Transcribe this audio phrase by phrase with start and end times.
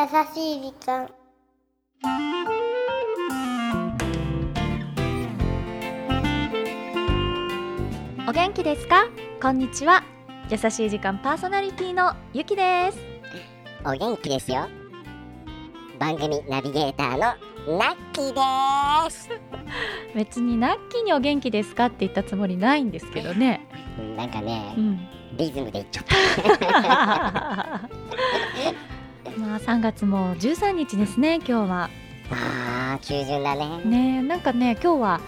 [0.00, 1.10] 優しい時間。
[8.28, 9.08] お元気ですか？
[9.42, 10.02] こんにちは。
[10.48, 12.98] 優しい時間パーソナリティのゆきです。
[13.84, 14.68] お元気ですよ。
[15.98, 19.28] 番組ナビゲーターのナッキーです。
[20.14, 23.66] 別にナッキーにお元気ですかって言ったつもりないんですけどね。
[23.98, 25.08] うんなんかねう、ん。
[25.36, 26.80] リズムで言っちゃった。
[26.80, 27.69] ま あ
[29.80, 31.90] 3月も13日ですね今日は。
[32.30, 33.82] あー中旬だね。
[33.82, 35.20] ねえなんかね今日は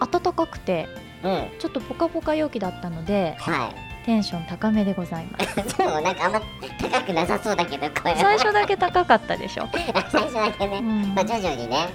[0.00, 0.88] 暖かくて
[1.22, 1.48] うん。
[1.60, 3.72] ちょっとポカポカ陽気だったのでは
[4.06, 5.60] テンション高めでございます。
[5.60, 6.40] い でもなんかあんま
[6.80, 9.68] 高くなさそうだけど声最初だけ高かったでしょ、
[10.10, 11.14] 最初だけね、うん。
[11.14, 11.86] まあ、徐々にね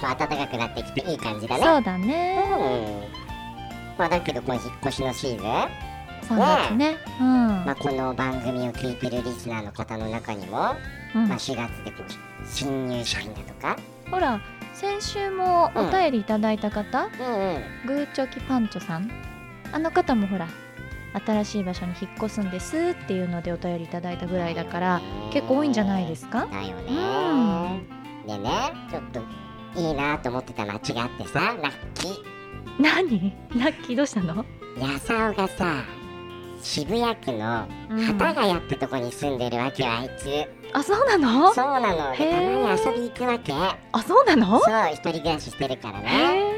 [0.00, 1.64] こう暖かくなってきていい感じだね。
[1.64, 2.44] そうだね。
[2.48, 3.98] うん。
[3.98, 5.89] まあだけどこの引っ越しのシーズン、
[6.22, 6.96] 3月ね。
[7.20, 10.76] うん、まあ、この番組を聞いてるリスナーの方の中にも、
[11.14, 11.28] うん。
[11.28, 12.12] まあ、4月でこう
[12.46, 13.76] 新入社員だとか。
[14.10, 14.40] ほら
[14.72, 17.62] 先週もお便りいただいた方、うんうん。
[17.86, 19.10] グーチョキパンチョさん。
[19.72, 20.48] あの方もほら
[21.26, 25.00] 新しい場所に引っ越すんですっていうのでお便りいただいたぐらいだから
[25.32, 26.46] 結構多いんじゃないですか？
[26.46, 28.26] だよね、うん。
[28.26, 28.50] でね
[28.90, 29.20] ちょっと
[29.76, 32.14] いいなと思ってた街があってさラッキー。
[32.80, 33.32] 何？
[33.56, 33.96] ラッキー？
[33.96, 34.44] どうしたの、
[34.78, 35.84] やさおがさ
[36.62, 38.18] 渋谷区のうん。
[38.18, 40.28] 幡ヶ谷ってとこに住んでるわけよあいつ。
[40.72, 41.52] あそうなの？
[41.54, 42.16] そうなの。
[42.16, 43.52] でたまに遊び行くわけ。
[43.52, 44.60] あそうなの？
[44.60, 46.08] そう一人暮らししてるからね。
[46.08, 46.50] へあ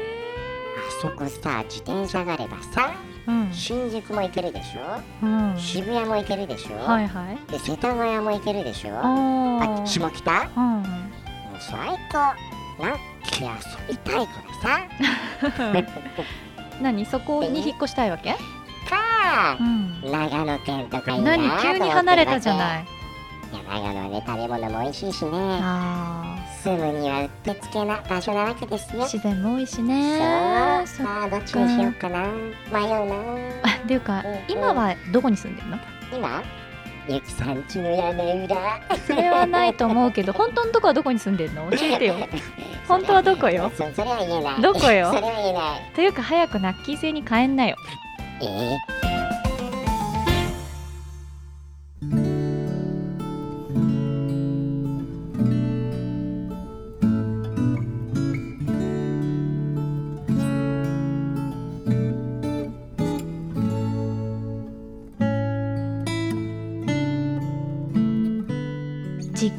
[1.01, 3.53] そこさ自転車があればさーうん。
[3.53, 4.81] 新宿も行けるでしょ？
[5.25, 5.55] うん。
[5.57, 7.51] 渋谷も行けるでしょ、はいはい。
[7.51, 8.91] で世田谷も行けるでしょ？
[8.99, 10.31] あ下北？
[10.55, 10.81] うん。
[10.81, 11.77] もう最
[12.11, 12.35] 高。
[12.83, 14.31] ラッキー遊びたいか
[15.41, 15.83] らさ。
[16.81, 17.05] 何？
[17.05, 18.35] そこに引っ越したいわけ、
[19.33, 22.85] かうん、長野県とかいいな何急に離れたじゃいない。
[23.51, 25.31] いや長野はね食べ物も美味しいしね。
[25.33, 29.01] あ住むにはうってつけな場所なわけですよ。
[29.01, 30.83] ー自然も多いしね。
[30.85, 32.27] そっさあどっちにしようかな。
[32.71, 33.15] 迷うな。
[33.63, 35.77] あっていうかうん今はどこに住んでるの？
[36.13, 36.41] 今？
[37.07, 38.55] ゆきさんちの屋根裏。
[39.05, 41.69] それはないと思うけど 本当のとこはどこに住んでるの？
[41.71, 42.15] 教えてよ。
[42.87, 43.69] 本当はどこよ？
[43.75, 44.61] そそれは言えない。
[44.61, 45.11] どこよ？
[45.13, 45.91] それは言えない。
[45.95, 47.75] というか早くナッキー星に帰んなよ。
[48.41, 48.92] えー？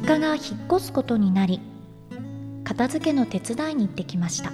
[0.05, 1.59] 実家が引っ越すことになり
[2.63, 4.51] 片付けの手伝いに行ってきました。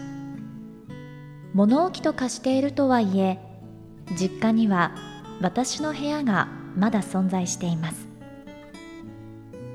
[1.54, 3.38] 物置と化しているとはいえ
[4.18, 4.96] 実家には
[5.42, 6.48] 私の部屋が
[6.78, 8.08] まだ存在しています。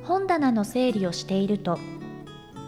[0.04, 1.78] 本棚の整理をしていると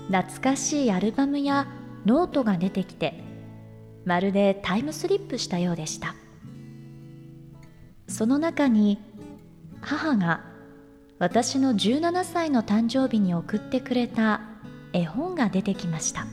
[0.08, 1.66] 懐かしいアルバムや
[2.04, 3.24] ノートが出てきて
[4.04, 6.14] まるでタイムスリップしたようでした。
[8.06, 8.98] その中に
[9.80, 10.47] 母が
[11.18, 14.40] 私の17歳の誕生日に送ってくれた
[14.92, 16.26] 絵本が出てきました。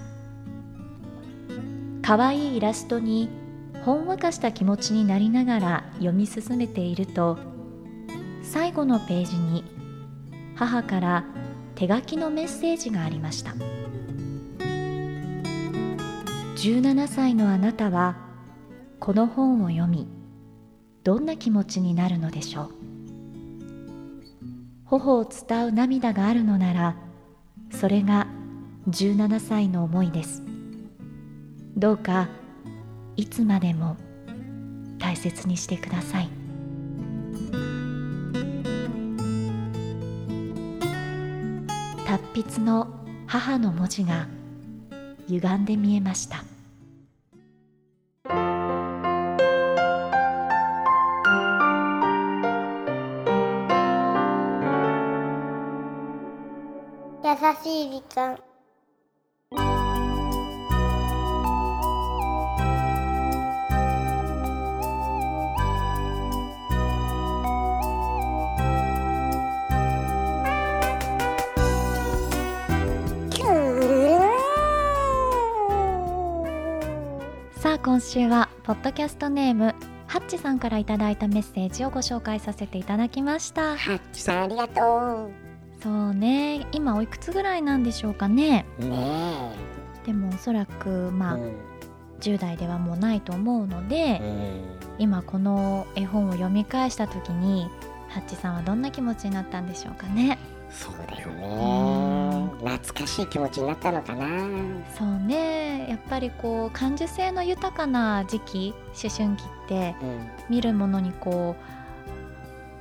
[2.03, 3.29] 可愛いイラストに
[3.83, 7.39] ほんわかした気持ちになりながら読み進めていると
[8.43, 9.63] 最後のページに
[10.55, 11.25] 母から
[11.73, 13.53] 手書きのメッセージがありました。
[16.57, 18.15] 17歳のあなたは
[18.99, 20.07] この本を読み
[21.03, 22.84] どんな気持ちになるのでしょう？
[24.85, 26.95] 頬を伝う涙があるのなら
[27.71, 28.27] それが
[28.89, 30.43] 17歳の思いです。
[31.75, 32.29] どうか
[33.17, 33.97] いつまでも
[34.99, 36.29] 大切にしてください。
[42.05, 42.87] 達筆の
[43.25, 44.27] 母の文字が
[45.27, 46.43] 歪んで見えました。
[57.65, 58.37] しい時間
[77.57, 79.73] さあ今週はポッドキャストネーム
[80.05, 83.75] ハッチさんからいただいたメッセージをご紹介させていただきました。
[83.75, 85.44] ハッチさんありがと
[85.85, 86.65] そうね。
[86.71, 88.65] 今おいくつぐらいなんでしょうかね。
[88.79, 89.51] うね
[90.03, 91.55] でもおそらくまあ、えうん。
[92.21, 94.61] 10代ではもうないと思うので、うん。
[94.97, 97.69] 今この絵本を読み返した時に
[98.09, 100.39] ハッチさんはどんな気持ちになったんでしょうかね。
[100.71, 102.49] そうだよね。
[102.63, 104.25] 懐かしい気持ちになったのかな。
[104.97, 105.87] そうね。
[105.87, 110.29] やっぱりこう感受性の豊かな時期思春期ってうん。
[110.49, 111.84] 見るものにこう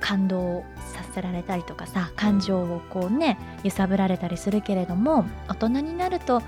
[0.05, 0.63] 感動
[0.93, 6.43] させられたりとかさ感情をこうね揺さぶられたりするけれども大人になると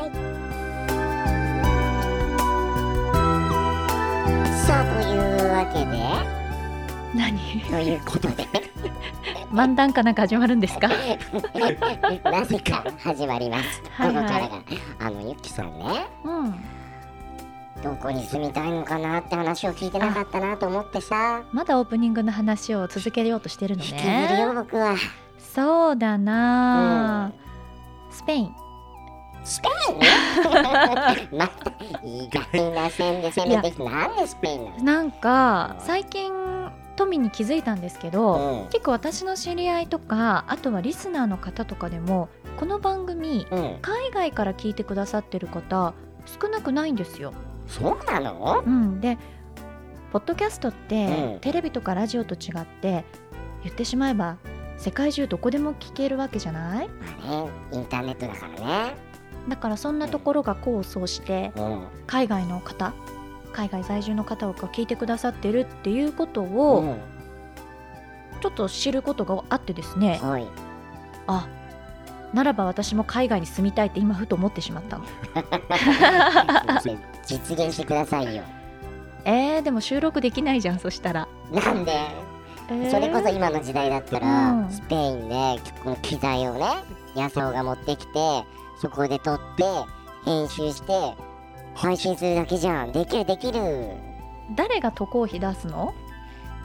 [4.66, 5.20] さあという
[5.52, 5.92] わけで。
[7.14, 7.38] 何？
[7.70, 8.41] ということで
[9.52, 10.88] 漫談かなんか始まるんですか？
[12.30, 13.82] なぜか始まります。
[13.92, 14.24] はいはい。
[14.26, 14.58] ここからが
[15.00, 16.06] あのゆきさんね。
[16.24, 16.54] うん。
[17.82, 21.42] どこに住みたいのかなって話を聞いてなかったなと思ってさ。
[21.52, 24.46] まだオープニングの話を続けようとしてるのね。
[24.54, 24.94] 僕は。
[25.38, 27.30] そうだな、
[28.10, 28.54] スペイン。
[29.44, 29.98] スペイン？
[31.38, 31.70] また
[32.04, 33.70] 意外な線で攻めて。
[33.72, 34.82] きてなんでスペインなの？
[34.84, 36.32] なんか最近
[36.96, 38.68] 富に気づいたんですけど、うん。
[38.70, 42.28] 結構私の知り合いとかあとはリスナーの方とかでも
[42.58, 43.78] この番組うん。
[43.82, 45.94] 海外から聞いてくださってる方
[46.26, 47.32] 少なくないんですよ。
[47.66, 48.62] そうなの？
[48.66, 49.18] うん、で
[50.12, 51.40] ポッドキャストって、うん。
[51.40, 53.04] テレビとかラジオと違って
[53.62, 54.36] 言ってしまえば
[54.76, 56.88] 世界中どこでも聞けるわけじゃない？
[56.88, 58.94] まあねインターネットだからね。
[59.48, 61.82] だからそんなところが功を奏してうん。
[62.06, 62.92] 海外の方
[63.52, 66.98] 海外在住の方が聞いてくださってるっていうことうをん。
[68.40, 70.46] ちょっと知ることがあってですね、はい。
[71.28, 71.46] あ
[72.34, 74.98] ならば私も海外に住みたいって今ふと思ってしまった。
[74.98, 75.04] の
[77.26, 78.42] 実現してくださいよ。
[79.24, 81.92] えー、でも収録できないじゃんそしたら、なんで？
[82.70, 82.90] えー。
[82.90, 84.70] それこそ今の時代だったら、うん。
[84.70, 86.66] スペインでこの機材をね
[87.14, 88.44] 野草が持ってきて
[88.80, 89.64] そこで撮って
[90.24, 91.14] 編集して
[91.74, 93.90] 配信するだけじゃんできるできる。
[94.54, 95.92] 誰が渡航費出すの？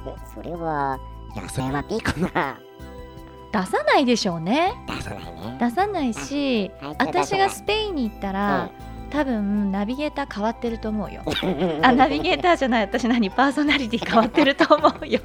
[0.05, 0.99] えそれは
[1.35, 2.59] 安山 P かな
[3.51, 4.73] 出さないでしょうね。
[4.87, 5.57] 出さないね。
[5.59, 8.69] 出さないし私がスペインに行ったら、
[9.09, 11.23] 多分ナビゲーター変わってると思うよ。
[11.81, 15.21] あナビゲーターじゃない私何パーソナリティ変わってると思うよ。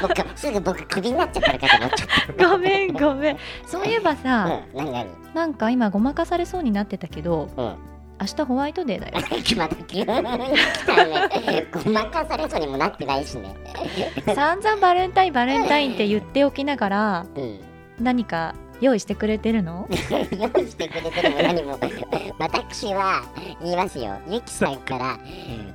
[0.00, 3.38] 僕すぐ僕クビになっちゃったのかと思っちゃっごめんごめん。
[3.66, 7.74] そういえばたさ、うんなんか今ごまかされそうになってたけどうん
[8.20, 9.12] 明日ホワイトデーだよ。
[9.14, 13.54] また急に来たねごまかされそうにもなってないしね。
[14.34, 17.60] 散々バレンタインバレンタインって言っておきながらうん。
[18.00, 19.88] 何か用意してくれてるの？
[20.10, 20.18] 用
[20.62, 21.78] 意してくれてるも何も。
[22.38, 23.22] 私は
[23.62, 24.16] 言いますよ。
[24.28, 25.18] ゆきさんから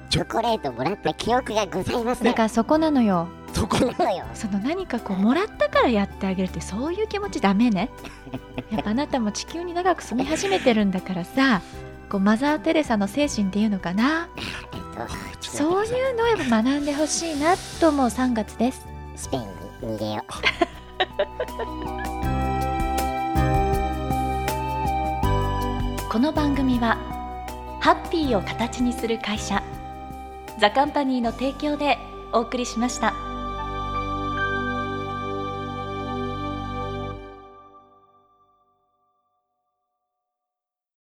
[0.10, 3.28] チョコレートもらった記憶がございませんだからそこなのよ。
[3.54, 4.26] そこなのよ。
[4.34, 7.90] その何かこうもらったからやってあげるってそういう気持ちダメね。
[8.72, 11.62] やっぱあなたも地球に長く住み始めてるんだからさ
[12.10, 14.28] こうマザー・テレサの精神っていうのかな？
[14.38, 14.44] えっ
[15.08, 18.86] とそういうのをやっぱ学んでほしいなと思う3月です。
[19.16, 19.50] スペインに
[19.98, 20.24] 逃げよ
[26.12, 26.98] この番組は
[27.80, 29.62] ハッピーを形にする会社
[30.60, 31.98] ザカンパニーの提供で
[32.32, 33.33] お送りしました。